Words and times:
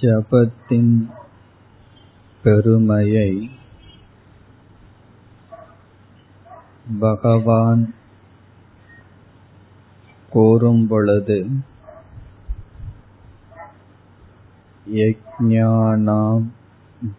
ஜபத்தின் 0.00 0.94
பெருமையை 2.44 3.30
பகவான் 7.00 7.82
கூறும் 10.32 10.84
பொழுது 10.88 11.38
யஜ்ஞானாம் 14.86 16.46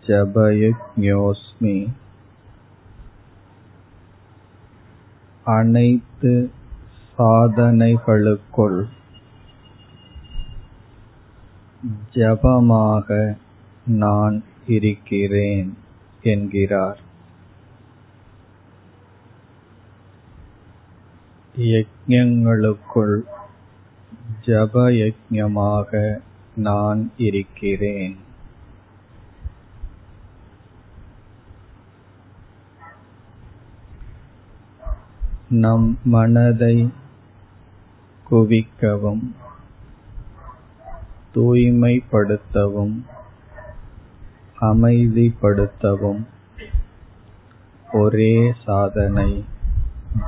ஜபயஜ்ஞோஸ்மி 0.07 1.77
அனைத்து 5.46 6.34
சாதனைகளுக்குள் 7.18 8.80
ஜபமாக 12.13 13.38
நான் 13.88 14.43
இருக்கிறேன் 14.67 15.77
என்கிறார். 16.21 16.99
யஜ்ஞங்களுக்குள் 21.57 23.21
ஜப 24.45 24.89
யஜ்ஞமாக 24.89 26.19
நான் 26.55 27.11
இருக்கிறேன். 27.17 28.17
நம் 35.49 35.99
மனதை 36.03 36.89
குவிக்கவும். 38.31 39.35
தூய்மைப்படுத்தவும் 41.35 42.95
அமைதிப்படுத்தவும் 44.61 46.23
ஒரே 47.94 48.53
சாதனை 48.66 49.45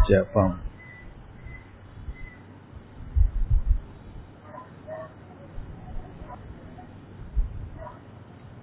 ஜபம். 0.08 0.56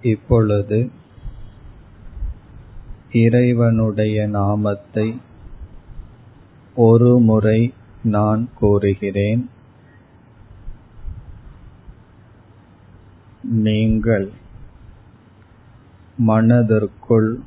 இப்பொழுது 0.01 0.91
இறைவனுடைய 3.11 4.27
நாமத்தை 4.27 5.21
ஒரு 6.75 7.19
முறை 7.19 7.73
நான் 8.03 8.49
கூறுகிறேன். 8.55 9.49
நீங்கள் 13.43 14.31
மனதிற்குள் 16.17 17.39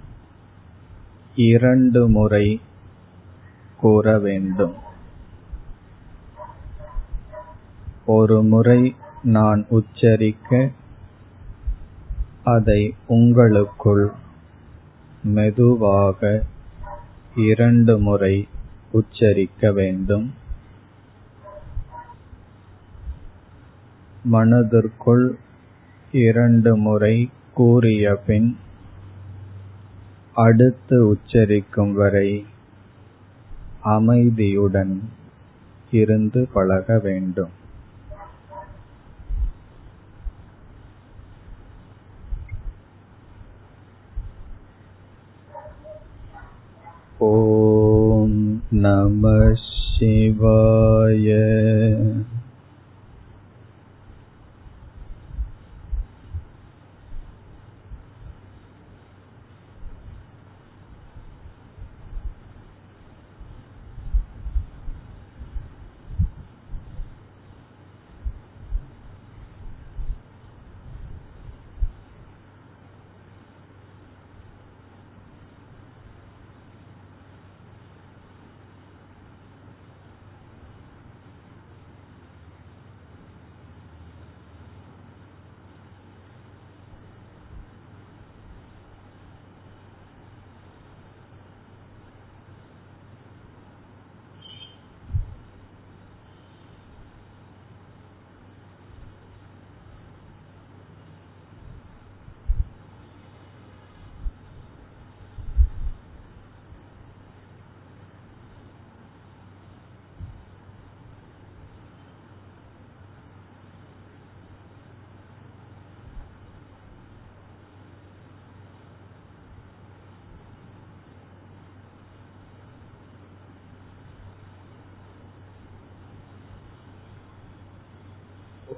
இரண்டு 1.34 2.08
முறை 2.08 2.60
கூற 3.76 4.18
வேண்டும். 4.18 4.74
ஒரு 8.06 8.42
முறை 8.42 8.94
நான் 9.22 9.66
உச்சரிக்க 9.68 10.70
அதை 12.44 12.94
உங்களுக்குள் 13.06 14.12
மெதுவாக 15.22 16.44
இரண்டு 17.34 17.98
முறை 17.98 18.48
உச்சரிக்க 18.92 19.72
வேண்டும். 19.72 20.34
மனதிற்குள் 24.24 25.38
இரண்டு 26.11 26.71
முறை 26.77 27.15
கூறிய 27.53 28.15
பின் 28.27 28.49
அடுத்து 30.35 30.97
உச்சரிக்கும் 31.07 31.93
வரை 31.93 32.29
அமைதியுடன் 33.89 34.95
இருந்து 35.91 36.41
பழக 36.53 36.97
வேண்டும் 36.99 37.55
ॐ 47.19 48.33
नमः 48.73 49.53
शिवाय 49.89 51.27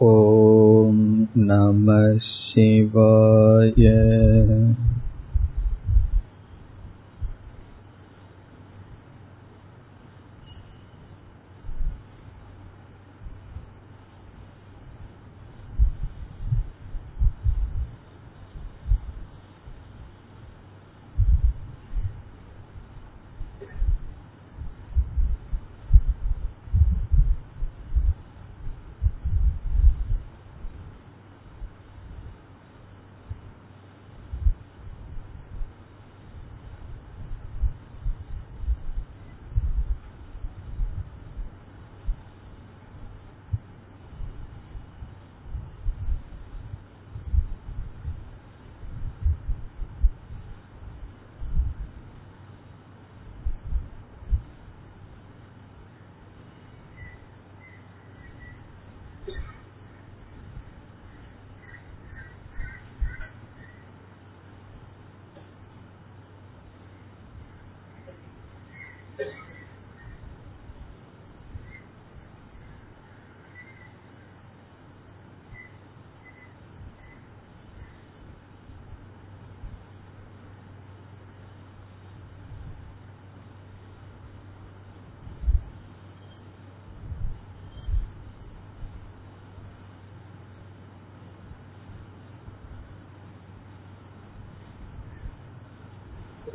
ॐ 0.03 0.95
नमः 1.37 2.17
शिवाय 2.17 3.87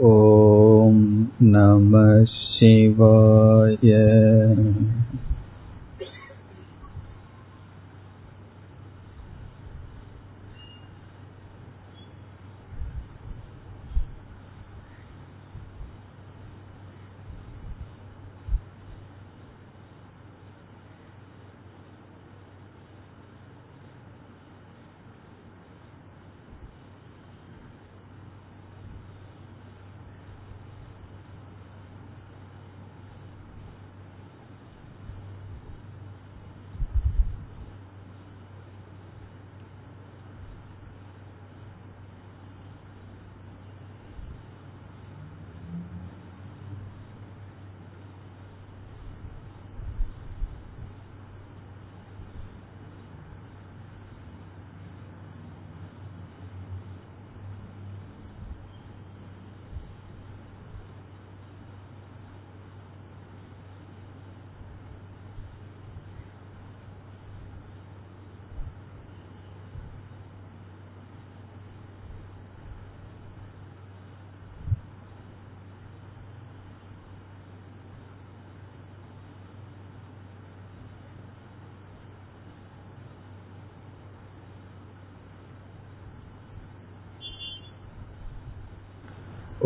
ॐ 0.02 0.96
नमः 1.42 2.24
शिवाय 2.24 3.76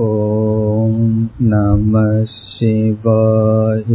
ॐ 0.00 0.92
नमः 1.42 2.24
शिवाय 2.24 3.94